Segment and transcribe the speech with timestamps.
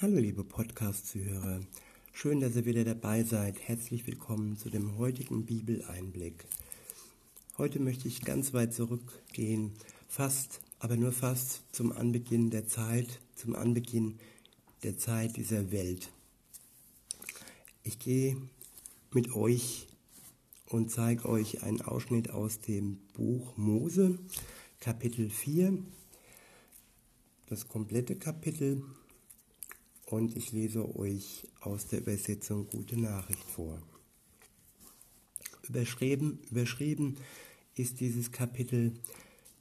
[0.00, 1.58] Hallo liebe Podcast-Zuhörer,
[2.12, 3.58] schön, dass ihr wieder dabei seid.
[3.66, 6.44] Herzlich willkommen zu dem heutigen Bibeleinblick.
[7.56, 9.72] Heute möchte ich ganz weit zurückgehen,
[10.06, 14.20] fast, aber nur fast zum Anbeginn der Zeit, zum Anbeginn
[14.84, 16.10] der Zeit dieser Welt.
[17.82, 18.36] Ich gehe
[19.12, 19.88] mit euch
[20.66, 24.16] und zeige euch einen Ausschnitt aus dem Buch Mose,
[24.78, 25.76] Kapitel 4,
[27.46, 28.84] das komplette Kapitel
[30.10, 33.80] und ich lese euch aus der Übersetzung Gute Nachricht vor.
[35.68, 37.18] Überschrieben, überschrieben
[37.74, 38.94] ist dieses Kapitel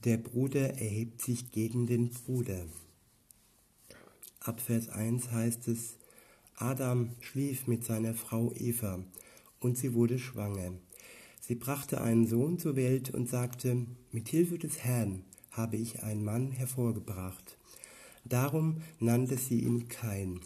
[0.05, 2.65] Der Bruder erhebt sich gegen den Bruder.
[4.39, 5.97] Ab Vers 1 heißt es,
[6.55, 9.03] Adam schlief mit seiner Frau Eva
[9.59, 10.71] und sie wurde schwanger.
[11.41, 16.23] Sie brachte einen Sohn zur Welt und sagte, mit Hilfe des Herrn habe ich einen
[16.23, 17.57] Mann hervorgebracht.
[18.29, 20.41] Darum nannte sie ihn Kain.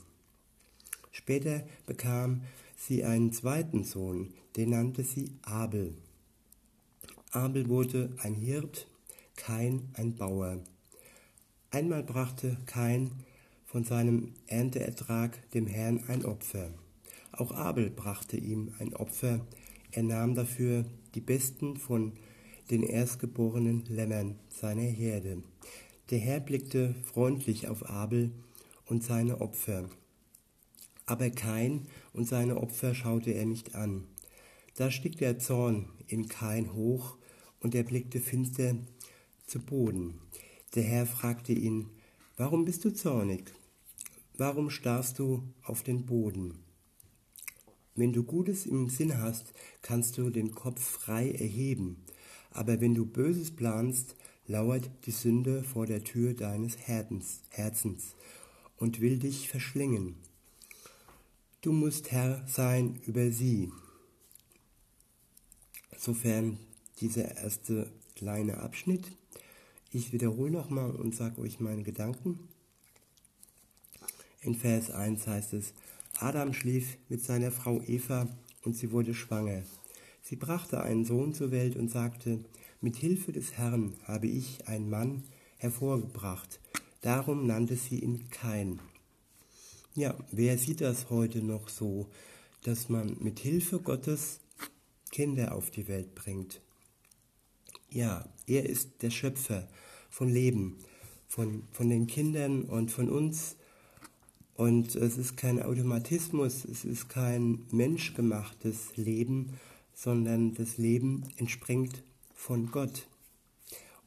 [1.12, 2.42] Später bekam
[2.78, 5.96] sie einen zweiten Sohn, den nannte sie Abel.
[7.32, 8.88] Abel wurde ein Hirt,
[9.36, 10.60] Kain ein Bauer.
[11.72, 13.12] Einmal brachte Kain
[13.66, 16.70] von seinem Ernteertrag dem Herrn ein Opfer.
[17.32, 19.40] Auch Abel brachte ihm ein Opfer.
[19.92, 20.86] Er nahm dafür
[21.16, 22.14] die besten von
[22.70, 25.42] den erstgeborenen Lämmern seiner Herde.
[26.12, 28.32] Der Herr blickte freundlich auf Abel
[28.86, 29.90] und seine Opfer.
[31.06, 34.04] Aber Kain und seine Opfer schaute er nicht an.
[34.76, 37.16] Da stieg der Zorn in Kain hoch
[37.62, 38.76] und er blickte finster
[39.48, 40.20] zu Boden.
[40.76, 41.88] Der Herr fragte ihn,
[42.36, 43.54] warum bist du zornig?
[44.36, 46.56] Warum starrst du auf den Boden?
[47.96, 52.04] Wenn du Gutes im Sinn hast, kannst du den Kopf frei erheben.
[52.50, 54.18] Aber wenn du Böses planst,
[54.52, 58.16] lauert die Sünde vor der Tür deines Herzens
[58.78, 60.16] und will dich verschlingen.
[61.62, 63.72] Du musst Herr sein über sie.
[65.98, 66.58] Sofern
[67.00, 69.06] dieser erste kleine Abschnitt.
[69.92, 72.40] Ich wiederhole nochmal und sage euch meine Gedanken.
[74.42, 75.74] In Vers 1 heißt es,
[76.20, 78.28] Adam schlief mit seiner Frau Eva
[78.64, 79.64] und sie wurde schwanger.
[80.22, 82.40] Sie brachte einen Sohn zur Welt und sagte,
[82.80, 85.24] mit Hilfe des Herrn habe ich einen Mann
[85.58, 86.60] hervorgebracht.
[87.02, 88.80] Darum nannte sie ihn Kain.
[89.96, 92.08] Ja, wer sieht das heute noch so,
[92.64, 94.40] dass man mit Hilfe Gottes
[95.12, 96.62] Kinder auf die Welt bringt?
[97.90, 99.68] Ja, er ist der Schöpfer
[100.10, 100.78] von Leben,
[101.28, 103.58] von, von den Kindern und von uns.
[104.56, 109.60] Und es ist kein Automatismus, es ist kein menschgemachtes Leben,
[109.94, 112.04] sondern das Leben entspringt
[112.34, 113.08] von Gott.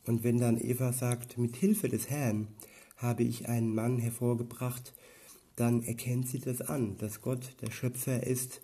[0.06, 2.48] Und wenn dann Eva sagt, mit Hilfe des Herrn
[2.96, 4.92] habe ich einen Mann hervorgebracht,
[5.56, 8.60] dann erkennt sie das an, dass Gott der Schöpfer ist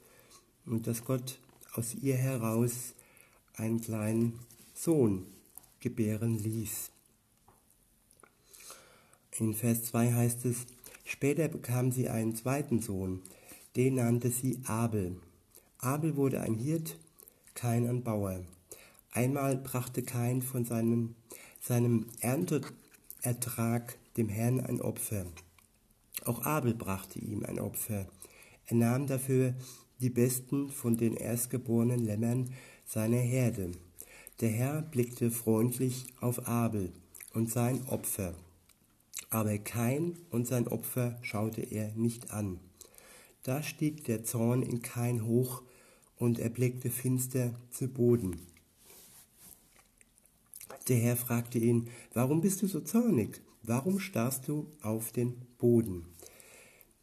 [0.67, 1.39] und dass Gott
[1.73, 2.95] aus ihr heraus
[3.55, 4.39] einen kleinen
[4.75, 5.27] Sohn
[5.81, 6.91] gebären ließ.
[9.39, 10.67] In Vers 2 heißt es,
[11.05, 13.23] später bekam sie einen zweiten Sohn,
[13.77, 15.17] den nannte sie Abel.
[15.79, 16.99] Abel wurde ein Hirt,
[17.55, 18.45] kein ein Bauer.
[19.13, 21.15] Einmal brachte Kain von seinem,
[21.61, 25.27] seinem Ernteertrag dem Herrn ein Opfer.
[26.25, 28.07] Auch Abel brachte ihm ein Opfer.
[28.67, 29.55] Er nahm dafür
[30.01, 32.53] die besten von den erstgeborenen Lämmern
[32.87, 33.73] seiner Herde.
[34.41, 36.93] Der Herr blickte freundlich auf Abel
[37.35, 38.35] und sein Opfer.
[39.29, 42.59] Aber Kain und sein Opfer schaute er nicht an.
[43.43, 45.63] Da stieg der Zorn in Kain hoch
[46.21, 48.37] und er blickte finster zu Boden.
[50.87, 53.41] Der Herr fragte ihn, warum bist du so zornig?
[53.63, 56.05] Warum starrst du auf den Boden?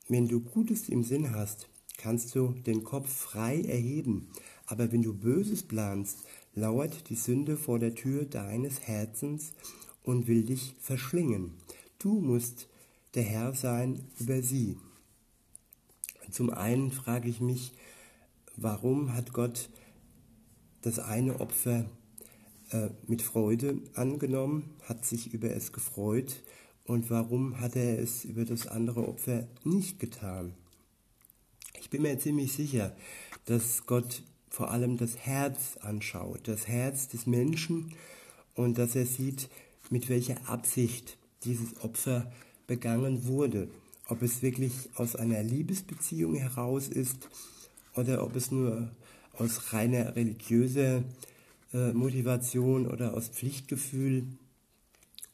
[0.08, 1.68] Wenn du Gutes im Sinn hast,
[1.98, 4.30] kannst du den Kopf frei erheben,
[4.68, 6.20] aber wenn du Böses planst,
[6.54, 9.54] lauert die Sünde vor der Tür deines Herzens
[10.04, 11.54] und will dich verschlingen.
[11.98, 12.70] Du musst
[13.16, 14.78] der Herr sein über sie.
[16.30, 17.74] Zum einen frage ich mich,
[18.58, 19.70] warum hat Gott
[20.82, 21.86] das eine Opfer
[22.72, 26.44] äh, mit Freude angenommen, hat sich über es gefreut
[26.84, 30.54] und warum hat er es über das andere Opfer nicht getan?
[31.80, 32.96] Ich bin mir ziemlich sicher,
[33.46, 37.94] dass Gott vor allem das Herz anschaut, das Herz des Menschen
[38.56, 39.50] und dass er sieht,
[39.90, 42.32] mit welcher Absicht dieses Opfer
[42.66, 43.70] begangen wurde.
[44.08, 47.30] Ob es wirklich aus einer Liebesbeziehung heraus ist
[47.98, 48.90] oder ob es nur
[49.34, 51.04] aus reiner religiöser
[51.74, 54.26] äh, Motivation oder aus Pflichtgefühl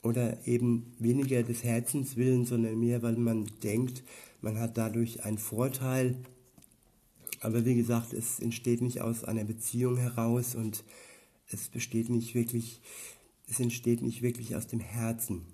[0.01, 4.03] oder eben weniger des Herzens willen, sondern mehr, weil man denkt,
[4.41, 6.17] man hat dadurch einen Vorteil.
[7.39, 10.83] Aber wie gesagt, es entsteht nicht aus einer Beziehung heraus und
[11.47, 12.81] es besteht nicht wirklich,
[13.49, 15.45] es entsteht nicht wirklich aus dem Herzen.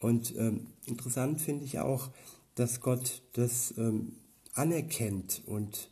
[0.00, 2.10] Und ähm, interessant finde ich auch,
[2.54, 4.12] dass Gott das ähm,
[4.56, 5.90] anerkennt und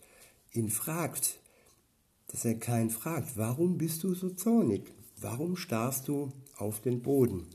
[0.52, 1.38] ihn fragt,
[2.28, 4.92] dass er keinen fragt, warum bist du so zornig?
[5.20, 7.46] Warum starrst du auf den Boden?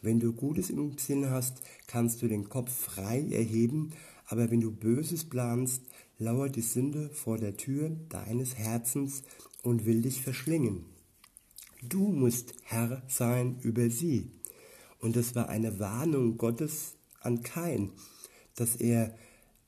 [0.00, 3.92] Wenn du Gutes im Sinn hast, kannst du den Kopf frei erheben,
[4.26, 5.82] aber wenn du Böses planst,
[6.18, 9.22] lauert die Sünde vor der Tür deines Herzens
[9.62, 10.84] und will dich verschlingen.
[11.82, 14.30] Du musst Herr sein über sie.
[15.00, 17.92] Und es war eine Warnung Gottes an Kain,
[18.56, 19.14] dass er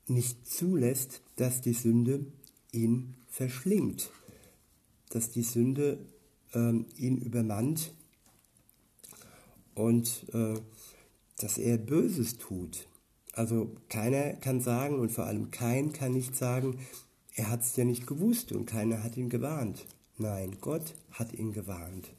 [0.06, 2.26] nicht zulässt, dass die Sünde
[2.72, 4.10] ihn verschlingt,
[5.10, 5.98] dass die Sünde
[6.52, 7.92] äh, ihn übermannt
[9.74, 10.60] und äh,
[11.38, 12.88] dass er Böses tut.
[13.32, 16.78] Also keiner kann sagen und vor allem kein kann nicht sagen,
[17.34, 19.86] er hat es ja nicht gewusst und keiner hat ihn gewarnt.
[20.18, 22.12] Nein, Gott hat ihn gewarnt.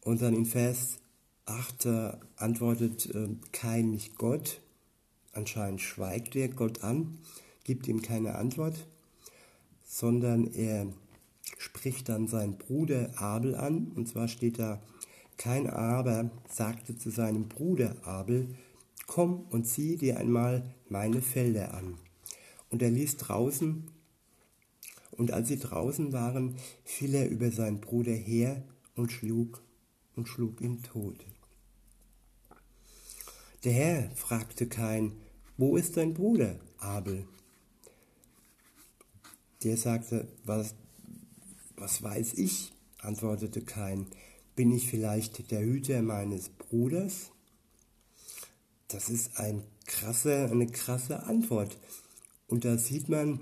[0.00, 1.00] Und dann in Vers
[1.44, 4.62] 8 äh, antwortet äh, kein nicht Gott.
[5.38, 7.16] Anscheinend schweigt er Gott an,
[7.62, 8.88] gibt ihm keine Antwort,
[9.84, 10.88] sondern er
[11.58, 13.92] spricht dann seinen Bruder Abel an.
[13.94, 14.82] Und zwar steht da,
[15.36, 18.48] kein Aber sagte zu seinem Bruder Abel,
[19.06, 21.94] komm und sieh dir einmal meine Felder an.
[22.68, 23.84] Und er ließ draußen,
[25.12, 28.64] und als sie draußen waren, fiel er über seinen Bruder her
[28.96, 29.62] und schlug
[30.16, 31.24] und schlug ihn tot.
[33.62, 35.12] Der Herr fragte Kain,
[35.58, 37.26] wo ist dein Bruder Abel?
[39.64, 40.74] Der sagte, was,
[41.76, 42.72] was weiß ich?
[43.00, 44.06] antwortete Kain.
[44.56, 47.30] Bin ich vielleicht der Hüter meines Bruders?
[48.86, 51.76] Das ist ein krasse, eine krasse Antwort.
[52.46, 53.40] Und da sieht man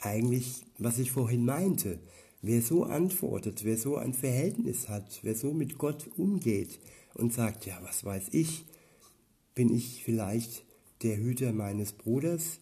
[0.00, 1.98] eigentlich, was ich vorhin meinte.
[2.42, 6.78] Wer so antwortet, wer so ein Verhältnis hat, wer so mit Gott umgeht
[7.14, 8.66] und sagt, ja, was weiß ich,
[9.54, 10.63] bin ich vielleicht
[11.04, 12.58] der Hüter meines Bruders?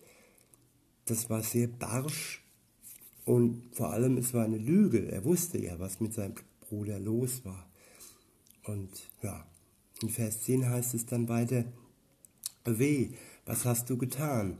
[1.07, 2.43] Das war sehr barsch
[3.25, 5.11] und vor allem, es war eine Lüge.
[5.11, 7.69] Er wusste ja, was mit seinem Bruder los war.
[8.65, 8.91] Und
[9.23, 9.47] ja,
[10.03, 11.65] in Vers 10 heißt es dann weiter,
[12.65, 13.11] Weh,
[13.47, 14.59] was hast du getan?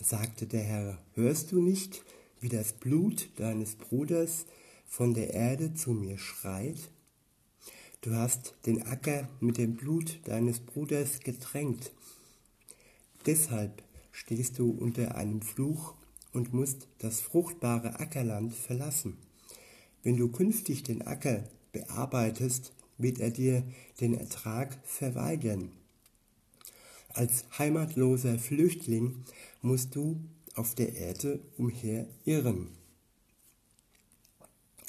[0.00, 2.04] sagte der Herr, hörst du nicht,
[2.40, 4.46] wie das Blut deines Bruders
[4.86, 6.90] von der Erde zu mir schreit?
[8.02, 11.92] Du hast den Acker mit dem Blut deines Bruders getränkt.
[13.26, 13.82] Deshalb
[14.12, 15.94] stehst du unter einem Fluch
[16.32, 19.18] und musst das fruchtbare Ackerland verlassen.
[20.02, 23.64] Wenn du künftig den Acker bearbeitest, wird er dir
[24.00, 25.72] den Ertrag verweigern.
[27.08, 29.24] Als heimatloser Flüchtling
[29.60, 30.20] musst du
[30.54, 32.68] auf der Erde umherirren.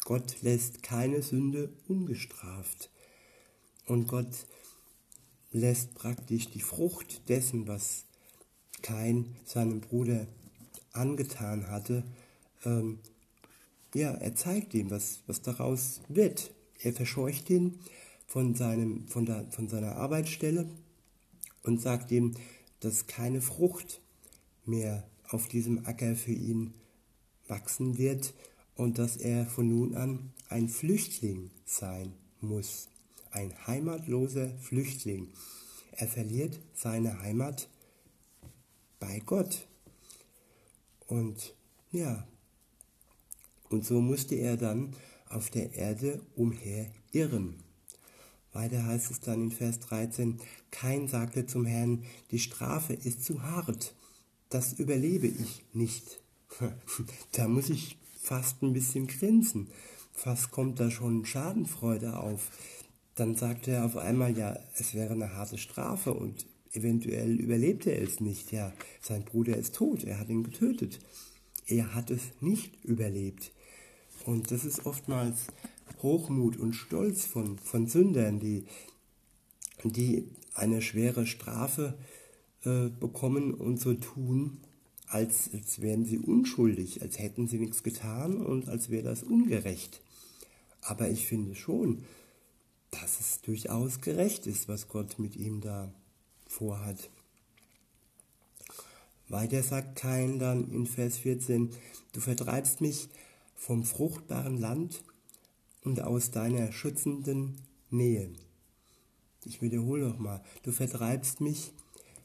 [0.04, 2.92] Gott lässt keine Sünde ungestraft.
[3.86, 4.46] Und Gott
[5.52, 8.06] lässt praktisch die Frucht dessen, was
[8.88, 10.28] Kain seinem Bruder
[10.94, 12.04] angetan hatte,
[12.64, 13.00] ähm,
[13.94, 16.52] ja, er zeigt ihm, was, was daraus wird.
[16.80, 17.80] Er verscheucht ihn
[18.28, 20.70] von, seinem, von, der, von seiner Arbeitsstelle
[21.64, 22.36] und sagt ihm,
[22.80, 24.02] dass keine Frucht
[24.66, 26.74] mehr auf diesem Acker für ihn
[27.48, 28.34] wachsen wird
[28.76, 32.88] und dass er von nun an ein Flüchtling sein muss,
[33.32, 35.28] ein heimatloser Flüchtling.
[35.92, 37.68] Er verliert seine Heimat
[39.00, 39.68] bei Gott.
[41.08, 41.54] Und
[41.92, 42.28] ja,
[43.70, 44.94] und so musste er dann
[45.30, 47.56] auf der Erde umherirren.
[48.54, 50.40] Weiter heißt es dann in Vers 13,
[50.72, 53.94] kein sagte zum Herrn, die Strafe ist zu hart,
[54.50, 56.22] das überlebe ich nicht.
[57.34, 59.70] da muss ich fast ein bisschen grinsen.
[60.14, 62.50] Fast kommt da schon Schadenfreude auf.
[63.16, 68.02] Dann sagt er auf einmal, ja, es wäre eine harte Strafe und eventuell überlebt er
[68.02, 68.52] es nicht.
[68.52, 71.00] Ja, sein Bruder ist tot, er hat ihn getötet.
[71.66, 73.52] Er hat es nicht überlebt.
[74.26, 75.48] Und das ist oftmals
[76.02, 78.66] Hochmut und Stolz von, von Sündern, die,
[79.84, 81.98] die eine schwere Strafe
[82.64, 84.60] äh, bekommen und so tun,
[85.08, 90.02] als, als wären sie unschuldig, als hätten sie nichts getan und als wäre das ungerecht.
[90.82, 92.04] Aber ich finde schon,
[92.92, 95.94] dass es durchaus gerecht ist, was Gott mit ihm da
[96.48, 97.10] vorhat.
[99.30, 101.72] Weiter sagt Kain dann in Vers 14,
[102.14, 103.10] du vertreibst mich
[103.56, 105.04] vom fruchtbaren Land,
[105.88, 107.56] und aus deiner schützenden
[107.90, 108.30] Nähe.
[109.46, 111.72] Ich wiederhole nochmal, du vertreibst mich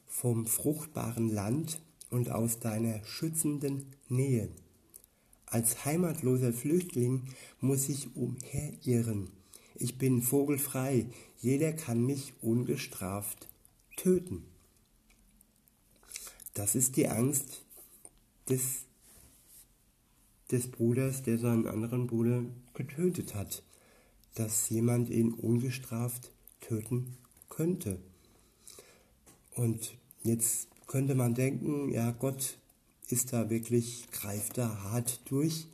[0.08, 4.48] vom fruchtbaren Land und aus deiner schützenden Nähe.
[5.46, 7.22] Als heimatloser Flüchtling
[7.60, 9.30] muss ich umherirren.
[9.76, 11.06] Ich bin vogelfrei,
[11.38, 13.48] jeder kann mich ungestraft
[13.96, 14.44] töten.
[16.54, 17.64] Das ist die Angst
[18.48, 18.84] des,
[20.50, 22.44] des Bruders, der seinen anderen Bruder
[22.74, 23.62] getötet hat,
[24.34, 26.30] dass jemand ihn ungestraft
[26.60, 27.16] töten
[27.48, 27.98] könnte.
[29.54, 32.58] Und jetzt könnte man denken, ja, Gott
[33.08, 35.68] ist da wirklich, greift da hart durch,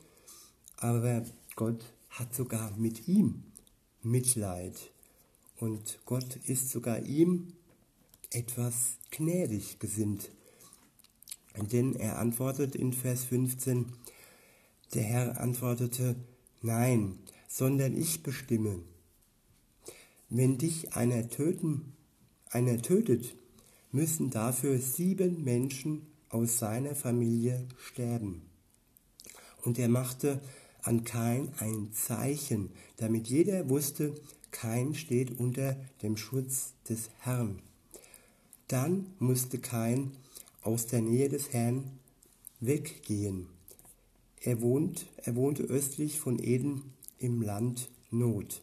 [0.77, 1.23] aber
[1.55, 3.43] Gott hat sogar mit ihm
[4.01, 4.91] Mitleid.
[5.57, 7.53] Und Gott ist sogar ihm
[8.31, 10.29] etwas gnädig gesinnt.
[11.71, 13.87] Denn er antwortet in Vers 15,
[14.93, 16.15] der Herr antwortete,
[16.61, 18.79] nein, sondern ich bestimme.
[20.29, 21.93] Wenn dich einer töten,
[22.49, 23.35] einer tötet,
[23.91, 28.43] müssen dafür sieben Menschen aus seiner Familie sterben.
[29.63, 30.39] Und er machte
[30.83, 34.13] an Kain ein Zeichen, damit jeder wusste,
[34.51, 37.61] Kain steht unter dem Schutz des Herrn.
[38.69, 40.11] Dann musste Kain
[40.61, 41.83] aus der Nähe des Herrn
[42.59, 43.47] weggehen.
[44.41, 48.61] Er, wohnt, er wohnte östlich von Eden im Land Not.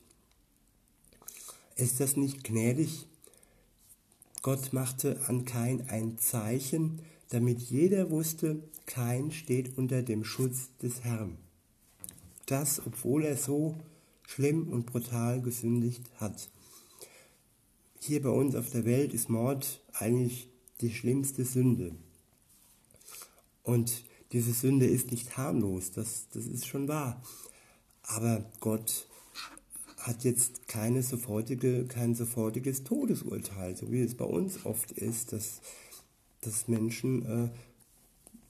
[1.75, 3.09] Ist das nicht gnädig?
[4.43, 11.03] Gott machte an Kain ein Zeichen, damit jeder wusste, Kain steht unter dem Schutz des
[11.03, 11.37] Herrn.
[12.47, 13.75] Das, obwohl er so
[14.25, 16.49] schlimm und brutal gesündigt hat.
[18.01, 20.49] Hier bei uns auf der Welt ist Mord eigentlich
[20.81, 21.97] die schlimmste Sünde.
[23.63, 27.23] Und diese Sünde ist nicht harmlos, das, das ist schon wahr.
[28.03, 29.09] Aber Gott
[29.99, 35.61] hat jetzt keine sofortige, kein sofortiges Todesurteil, so wie es bei uns oft ist, dass,
[36.43, 37.51] dass Menschen, äh,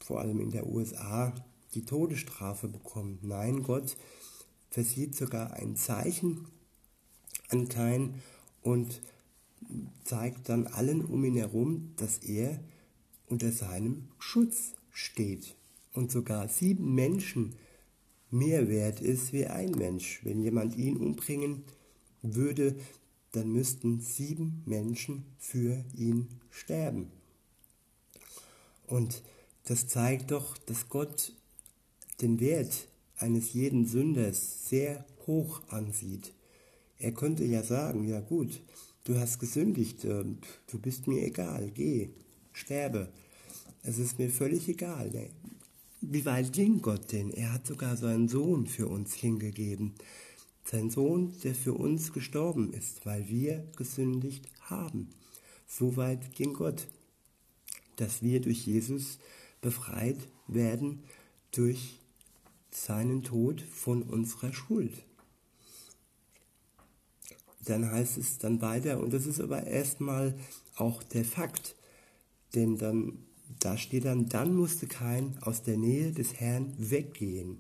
[0.01, 1.33] vor allem in der USA,
[1.75, 3.19] die Todesstrafe bekommen.
[3.23, 3.97] Nein, Gott
[4.71, 6.47] versieht sogar ein Zeichen
[7.49, 8.23] an Kain
[8.63, 9.01] und
[10.05, 12.61] zeigt dann allen um ihn herum, dass er
[13.27, 15.57] unter seinem Schutz steht
[15.93, 17.55] und sogar sieben Menschen
[18.31, 20.21] mehr wert ist wie ein Mensch.
[20.25, 21.65] Wenn jemand ihn umbringen
[22.23, 22.77] würde,
[23.33, 27.11] dann müssten sieben Menschen für ihn sterben.
[28.87, 29.23] Und
[29.65, 31.33] das zeigt doch, dass Gott
[32.21, 36.33] den Wert eines jeden Sünders sehr hoch ansieht.
[36.99, 38.63] Er könnte ja sagen, ja gut,
[39.07, 42.11] du hast gesündigt, du bist mir egal, geh,
[42.53, 43.09] sterbe.
[43.83, 45.31] Es ist mir völlig egal.
[46.01, 47.31] Wie weit ging Gott denn?
[47.31, 49.95] Er hat sogar seinen Sohn für uns hingegeben.
[50.65, 55.11] Sein Sohn, der für uns gestorben ist, weil wir gesündigt haben.
[55.69, 56.89] So weit ging Gott,
[57.95, 59.19] dass wir durch Jesus
[59.61, 61.05] befreit werden
[61.53, 62.01] durch
[62.71, 65.06] seinen Tod von unserer Schuld.
[67.67, 70.35] Dann heißt es dann weiter, und das ist aber erstmal
[70.77, 71.75] auch der Fakt,
[72.55, 73.19] denn dann,
[73.61, 77.59] da steht dann, dann musste kein aus der Nähe des Herrn weggehen.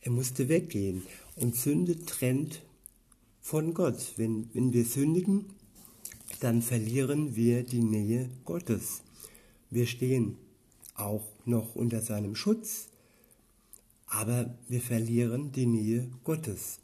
[0.00, 1.02] Er musste weggehen
[1.36, 2.62] und Sünde trennt
[3.40, 4.14] von Gott.
[4.16, 5.46] Wenn, wenn wir sündigen,
[6.40, 9.02] dann verlieren wir die Nähe Gottes.
[9.70, 10.36] Wir stehen
[10.94, 12.88] auch noch unter seinem Schutz,
[14.06, 16.78] aber wir verlieren die Nähe Gottes.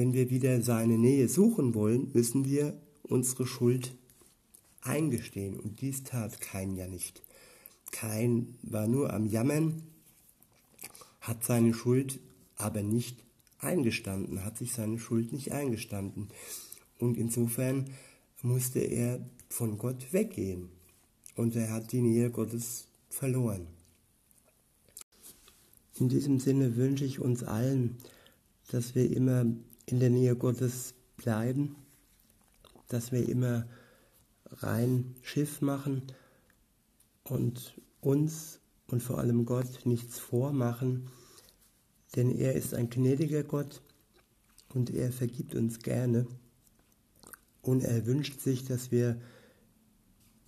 [0.00, 3.94] Wenn wir wieder seine Nähe suchen wollen, müssen wir unsere Schuld
[4.80, 5.60] eingestehen.
[5.60, 7.22] Und dies tat Kain ja nicht.
[7.92, 9.82] Kain war nur am Jammern,
[11.20, 12.18] hat seine Schuld
[12.56, 13.22] aber nicht
[13.58, 16.28] eingestanden, hat sich seine Schuld nicht eingestanden.
[16.98, 17.90] Und insofern
[18.40, 20.70] musste er von Gott weggehen.
[21.36, 23.66] Und er hat die Nähe Gottes verloren.
[25.96, 27.98] In diesem Sinne wünsche ich uns allen,
[28.70, 29.44] dass wir immer
[29.86, 31.76] in der Nähe Gottes bleiben,
[32.88, 33.66] dass wir immer
[34.46, 36.02] rein Schiff machen
[37.24, 41.10] und uns und vor allem Gott nichts vormachen,
[42.16, 43.82] denn er ist ein gnädiger Gott
[44.74, 46.26] und er vergibt uns gerne
[47.62, 49.20] und er wünscht sich, dass wir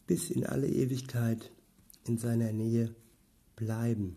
[0.07, 1.53] bis in alle Ewigkeit
[2.05, 2.95] in seiner Nähe
[3.57, 4.17] bleiben.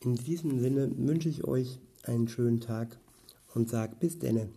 [0.00, 2.98] In diesem Sinne wünsche ich euch einen schönen Tag
[3.54, 4.48] und sage bis denne.